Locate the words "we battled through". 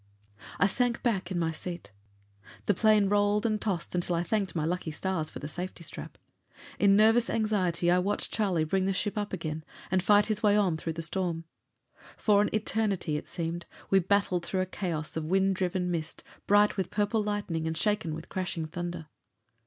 13.91-14.61